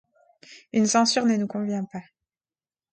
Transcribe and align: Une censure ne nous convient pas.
Une 0.73 0.87
censure 0.87 1.27
ne 1.27 1.35
nous 1.37 1.45
convient 1.45 1.85
pas. 1.85 2.01